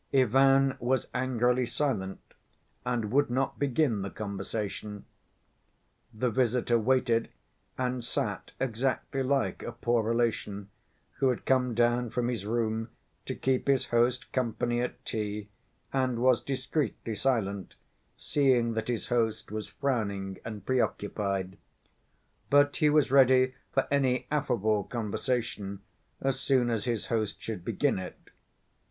Ivan 0.11 0.77
was 0.79 1.07
angrily 1.13 1.67
silent 1.67 2.33
and 2.83 3.11
would 3.11 3.29
not 3.29 3.59
begin 3.59 4.01
the 4.01 4.09
conversation. 4.09 5.05
The 6.11 6.31
visitor 6.31 6.79
waited 6.79 7.29
and 7.77 8.03
sat 8.03 8.49
exactly 8.59 9.21
like 9.21 9.61
a 9.61 9.71
poor 9.71 10.01
relation 10.01 10.71
who 11.17 11.29
had 11.29 11.45
come 11.45 11.75
down 11.75 12.09
from 12.09 12.29
his 12.29 12.47
room 12.47 12.89
to 13.27 13.35
keep 13.35 13.67
his 13.67 13.85
host 13.93 14.31
company 14.33 14.81
at 14.81 15.05
tea, 15.05 15.49
and 15.93 16.17
was 16.17 16.41
discreetly 16.41 17.13
silent, 17.13 17.75
seeing 18.17 18.73
that 18.73 18.87
his 18.87 19.09
host 19.09 19.51
was 19.51 19.67
frowning 19.67 20.39
and 20.43 20.65
preoccupied. 20.65 21.59
But 22.49 22.77
he 22.77 22.89
was 22.89 23.11
ready 23.11 23.53
for 23.71 23.87
any 23.91 24.25
affable 24.31 24.83
conversation 24.83 25.81
as 26.19 26.39
soon 26.39 26.71
as 26.71 26.85
his 26.85 27.05
host 27.13 27.39
should 27.39 27.63
begin 27.63 27.99
it. 27.99 28.31